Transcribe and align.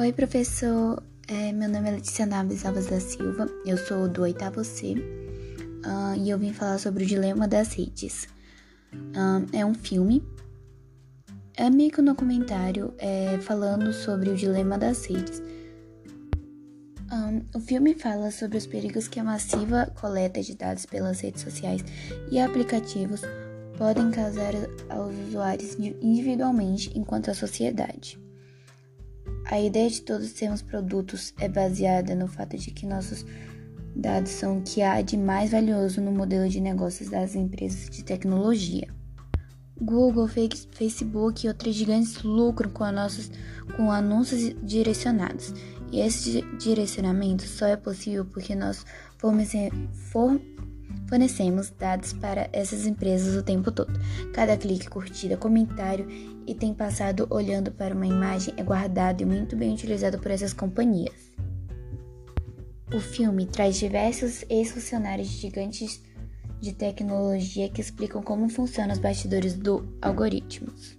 Oi, 0.00 0.12
professor. 0.12 1.02
É, 1.26 1.50
meu 1.50 1.68
nome 1.68 1.88
é 1.88 1.90
Letícia 1.90 2.24
Naves 2.24 2.64
Alves 2.64 2.86
da 2.86 3.00
Silva, 3.00 3.48
eu 3.66 3.76
sou 3.76 4.08
do 4.08 4.22
oitavo 4.22 4.62
C 4.62 4.94
uh, 4.94 6.16
e 6.16 6.30
eu 6.30 6.38
vim 6.38 6.52
falar 6.52 6.78
sobre 6.78 7.02
o 7.02 7.06
Dilema 7.06 7.48
das 7.48 7.72
Redes. 7.72 8.28
Uh, 8.94 9.44
é 9.52 9.66
um 9.66 9.74
filme, 9.74 10.22
é 11.56 11.68
meio 11.68 11.90
que 11.90 12.00
um 12.00 12.04
documentário 12.04 12.94
é, 12.96 13.38
falando 13.40 13.92
sobre 13.92 14.30
o 14.30 14.36
dilema 14.36 14.78
das 14.78 15.04
redes. 15.04 15.42
Um, 17.12 17.58
o 17.58 17.60
filme 17.60 17.92
fala 17.92 18.30
sobre 18.30 18.56
os 18.56 18.66
perigos 18.68 19.08
que 19.08 19.18
a 19.18 19.24
massiva 19.24 19.92
coleta 20.00 20.40
de 20.40 20.54
dados 20.54 20.86
pelas 20.86 21.18
redes 21.18 21.42
sociais 21.42 21.84
e 22.30 22.38
aplicativos 22.38 23.22
podem 23.76 24.12
causar 24.12 24.52
aos 24.90 25.12
usuários 25.26 25.76
individualmente 26.00 26.92
enquanto 26.94 27.32
à 27.32 27.34
sociedade. 27.34 28.27
A 29.50 29.58
ideia 29.58 29.88
de 29.88 30.02
todos 30.02 30.34
termos 30.34 30.60
produtos 30.60 31.32
é 31.40 31.48
baseada 31.48 32.14
no 32.14 32.28
fato 32.28 32.56
de 32.58 32.70
que 32.70 32.84
nossos 32.84 33.24
dados 33.96 34.30
são 34.30 34.58
o 34.58 34.62
que 34.62 34.82
há 34.82 35.00
de 35.00 35.16
mais 35.16 35.52
valioso 35.52 36.02
no 36.02 36.12
modelo 36.12 36.48
de 36.50 36.60
negócios 36.60 37.08
das 37.08 37.34
empresas 37.34 37.88
de 37.88 38.04
tecnologia. 38.04 38.86
Google, 39.80 40.28
Facebook 40.28 41.46
e 41.46 41.48
outros 41.48 41.74
gigantes 41.74 42.22
lucram 42.22 42.70
com, 42.70 42.92
nossos, 42.92 43.30
com 43.74 43.90
anúncios 43.90 44.54
direcionados. 44.62 45.54
E 45.90 46.00
esse 46.00 46.42
direcionamento 46.58 47.44
só 47.44 47.66
é 47.66 47.76
possível 47.76 48.26
porque 48.26 48.54
nós 48.54 48.84
fornecemos 49.16 49.72
dados 51.78 52.12
para 52.12 52.48
essas 52.52 52.86
empresas 52.86 53.34
o 53.34 53.42
tempo 53.42 53.70
todo. 53.72 53.92
Cada 54.32 54.56
clique, 54.56 54.88
curtida, 54.88 55.36
comentário 55.36 56.06
e 56.46 56.54
tem 56.54 56.74
passado 56.74 57.26
olhando 57.30 57.70
para 57.70 57.94
uma 57.94 58.06
imagem 58.06 58.54
é 58.56 58.62
guardado 58.62 59.22
e 59.22 59.24
muito 59.24 59.56
bem 59.56 59.72
utilizado 59.72 60.18
por 60.18 60.30
essas 60.30 60.52
companhias. 60.52 61.32
O 62.94 63.00
filme 63.00 63.46
traz 63.46 63.76
diversos 63.76 64.44
ex-funcionários 64.48 65.28
gigantes 65.28 66.02
de 66.60 66.72
tecnologia 66.72 67.68
que 67.68 67.80
explicam 67.80 68.22
como 68.22 68.48
funcionam 68.48 68.92
os 68.92 68.98
bastidores 68.98 69.54
do 69.54 69.86
algoritmos. 70.00 70.96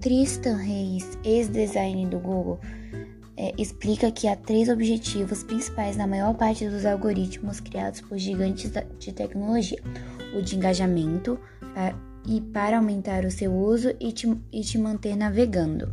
Tristan 0.00 0.56
Reis, 0.56 1.18
ex-designer 1.24 2.08
do 2.08 2.18
Google, 2.18 2.60
é, 3.44 3.52
explica 3.58 4.10
que 4.10 4.26
há 4.26 4.34
três 4.34 4.70
objetivos 4.70 5.42
principais 5.42 5.98
na 5.98 6.06
maior 6.06 6.32
parte 6.34 6.66
dos 6.66 6.86
algoritmos 6.86 7.60
criados 7.60 8.00
por 8.00 8.16
gigantes 8.16 8.72
de 8.98 9.12
tecnologia: 9.12 9.78
o 10.34 10.40
de 10.40 10.56
engajamento 10.56 11.38
e 12.26 12.40
para 12.40 12.78
aumentar 12.78 13.22
o 13.26 13.30
seu 13.30 13.52
uso 13.52 13.94
e 14.00 14.12
te, 14.12 14.34
e 14.50 14.62
te 14.62 14.78
manter 14.78 15.14
navegando. 15.14 15.92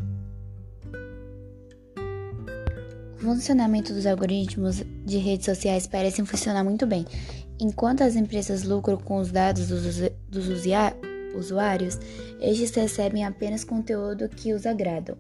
O 3.18 3.20
funcionamento 3.20 3.94
dos 3.94 4.06
algoritmos 4.06 4.82
de 5.06 5.18
redes 5.18 5.46
sociais 5.46 5.86
parece 5.86 6.26
funcionar 6.26 6.64
muito 6.64 6.88
bem. 6.88 7.06
Enquanto 7.60 8.02
as 8.02 8.16
empresas 8.16 8.64
lucram 8.64 8.98
com 8.98 9.18
os 9.18 9.30
dados 9.30 9.68
dos, 9.68 10.00
dos 10.30 10.48
usuários, 11.36 12.00
estes 12.40 12.74
recebem 12.74 13.26
apenas 13.26 13.66
conteúdo 13.66 14.30
que 14.30 14.54
os 14.54 14.66
agradam 14.66 15.18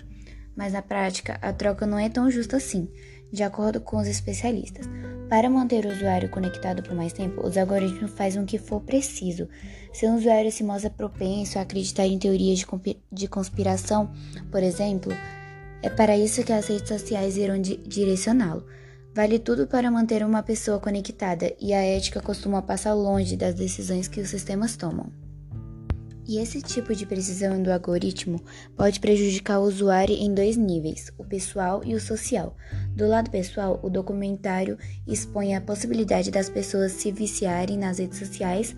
mas 0.56 0.74
na 0.74 0.82
prática 0.82 1.38
a 1.42 1.54
troca 1.54 1.86
não 1.86 1.98
é 1.98 2.10
tão 2.10 2.30
justa 2.30 2.58
assim, 2.58 2.90
de 3.32 3.44
acordo 3.44 3.80
com 3.80 3.98
os 3.98 4.08
especialistas. 4.08 4.88
Para 5.30 5.50
manter 5.50 5.86
o 5.86 5.92
usuário 5.92 6.30
conectado 6.30 6.84
por 6.84 6.94
mais 6.94 7.14
tempo, 7.14 7.46
os 7.48 7.58
algoritmos 7.58 8.12
fazem 8.12 8.44
o 8.44 8.46
que 8.46 8.58
for 8.58 8.82
preciso. 8.82 9.48
Se 9.94 10.06
um 10.06 10.18
usuário 10.18 10.52
se 10.52 10.64
mostra 10.64 10.90
propenso 10.90 11.58
a 11.58 11.62
acreditar 11.62 12.06
em 12.06 12.20
teorias 12.20 12.66
de 13.12 13.28
conspiração, 13.28 14.12
por 14.52 14.62
exemplo, 14.62 15.14
é 15.82 15.90
para 15.90 16.18
isso 16.18 16.44
que 16.44 16.52
as 16.52 16.68
redes 16.68 16.90
sociais 16.90 17.38
irão 17.38 17.60
direcioná-lo. 17.62 18.66
Vale 19.14 19.40
tudo 19.40 19.68
para 19.68 19.90
manter 19.90 20.24
uma 20.24 20.44
pessoa 20.44 20.80
conectada 20.80 21.54
e 21.60 21.74
a 21.74 21.82
ética 21.82 22.22
costuma 22.22 22.62
passar 22.62 22.94
longe 22.94 23.36
das 23.36 23.56
decisões 23.56 24.08
que 24.08 24.22
os 24.22 24.30
sistemas 24.30 24.76
tomam. 24.76 25.12
E 26.28 26.38
esse 26.38 26.62
tipo 26.62 26.96
de 26.96 27.06
precisão 27.06 27.62
do 27.62 27.72
algoritmo 27.72 28.40
pode 28.76 29.00
prejudicar 29.00 29.60
o 29.60 29.64
usuário 29.64 30.16
em 30.16 30.34
dois 30.34 30.56
níveis, 30.56 31.12
o 31.18 31.24
pessoal 31.24 31.82
e 31.84 31.96
o 31.96 32.00
social. 32.00 32.56
Do 32.96 33.08
lado 33.08 33.32
pessoal, 33.32 33.80
o 33.84 33.90
documentário 33.90 34.78
expõe 35.08 35.56
a 35.56 35.62
possibilidade 35.62 36.30
das 36.30 36.50
pessoas 36.50 36.92
se 36.92 37.12
viciarem 37.12 37.78
nas 37.78 38.00
redes 38.00 38.20
sociais 38.20 38.76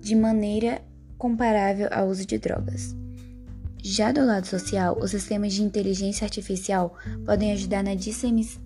de 0.00 0.14
maneira 0.14 0.80
comparável 1.18 1.88
ao 1.90 2.08
uso 2.08 2.24
de 2.24 2.38
drogas. 2.38 2.94
Já 3.82 4.10
do 4.10 4.24
lado 4.24 4.46
social, 4.46 4.98
os 5.00 5.12
sistemas 5.12 5.52
de 5.52 5.62
inteligência 5.62 6.24
artificial 6.24 6.96
podem 7.24 7.52
ajudar 7.52 7.82
na 7.82 7.94
disseminação 7.94 8.65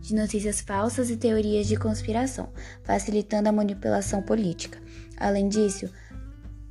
de 0.00 0.14
notícias 0.14 0.60
falsas 0.60 1.10
e 1.10 1.16
teorias 1.16 1.66
de 1.66 1.76
conspiração, 1.76 2.48
facilitando 2.82 3.48
a 3.48 3.52
manipulação 3.52 4.22
política. 4.22 4.78
Além 5.16 5.48
disso, 5.48 5.88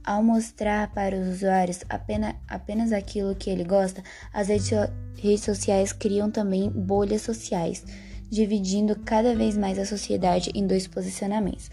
ao 0.04 0.24
mostrar 0.24 0.92
para 0.94 1.16
os 1.16 1.36
usuários 1.36 1.84
apenas, 1.90 2.36
apenas 2.48 2.92
aquilo 2.92 3.36
que 3.36 3.50
ele 3.50 3.64
gosta, 3.64 4.04
as 4.34 4.48
redes, 4.48 4.70
redes 5.18 5.44
sociais 5.44 5.94
criam 5.94 6.30
também 6.30 6.70
bolhas 6.70 7.22
sociais, 7.22 7.86
dividindo 8.30 8.96
cada 8.98 9.36
vez 9.36 9.58
mais 9.58 9.78
a 9.78 9.86
sociedade 9.86 10.52
em 10.54 10.66
dois 10.66 10.88
posicionamentos 10.88 11.70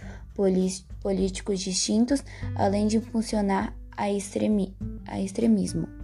políticos 1.03 1.60
distintos, 1.60 2.25
além 2.54 2.87
de 2.87 3.00
funcionar 3.00 3.76
a, 3.97 4.10
extremi, 4.10 4.75
a 5.06 5.20
extremismo. 5.20 6.00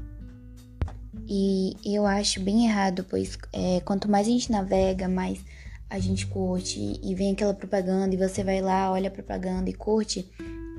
E 1.28 1.74
eu 1.84 2.06
acho 2.06 2.40
bem 2.40 2.66
errado, 2.66 3.04
pois 3.08 3.38
é, 3.52 3.80
quanto 3.80 4.10
mais 4.10 4.26
a 4.26 4.30
gente 4.30 4.50
navega, 4.50 5.08
mais 5.08 5.44
a 5.88 5.98
gente 5.98 6.26
curte 6.26 7.00
e 7.02 7.14
vem 7.14 7.32
aquela 7.32 7.54
propaganda 7.54 8.14
e 8.14 8.18
você 8.18 8.42
vai 8.42 8.60
lá, 8.60 8.90
olha 8.90 9.08
a 9.08 9.12
propaganda 9.12 9.70
e 9.70 9.72
curte 9.72 10.28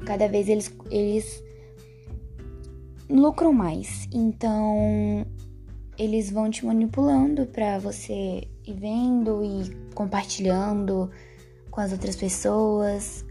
cada 0.05 0.27
vez 0.27 0.47
eles, 0.47 0.73
eles 0.89 1.43
lucram 3.09 3.53
mais. 3.53 4.07
Então, 4.13 5.25
eles 5.97 6.29
vão 6.29 6.49
te 6.49 6.65
manipulando 6.65 7.45
para 7.45 7.79
você 7.79 8.47
ir 8.65 8.73
vendo 8.73 9.43
e 9.43 9.93
compartilhando 9.93 11.09
com 11.71 11.81
as 11.81 11.91
outras 11.91 12.15
pessoas 12.15 13.25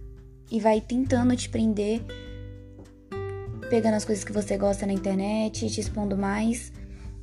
e 0.51 0.61
vai 0.61 0.81
tentando 0.81 1.37
te 1.37 1.49
prender, 1.49 2.03
pegando 3.69 3.95
as 3.95 4.05
coisas 4.05 4.25
que 4.25 4.33
você 4.33 4.57
gosta 4.57 4.87
na 4.87 4.93
internet, 4.93 5.69
te 5.69 5.81
expondo 5.81 6.17
mais. 6.17 6.73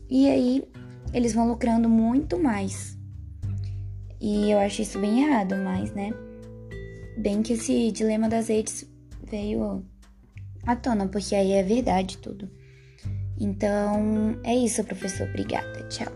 E 0.09 0.29
aí 0.29 0.63
eles 1.13 1.33
vão 1.33 1.47
lucrando 1.47 1.87
muito 1.89 2.37
mais. 2.41 2.97
E 4.19 4.49
eu 4.49 4.59
acho 4.59 4.81
isso 4.81 4.99
bem 4.99 5.23
errado, 5.23 5.55
mas, 5.57 5.91
né? 5.93 6.11
Bem 7.17 7.41
que 7.41 7.53
esse 7.53 7.91
dilema 7.91 8.29
das 8.29 8.47
redes 8.47 8.89
veio 9.29 9.85
à 10.65 10.75
tona, 10.75 11.07
porque 11.07 11.35
aí 11.35 11.51
é 11.51 11.63
verdade 11.63 12.17
tudo. 12.17 12.49
Então, 13.39 14.39
é 14.43 14.55
isso, 14.55 14.83
professor. 14.83 15.27
Obrigada. 15.27 15.87
Tchau. 15.89 16.11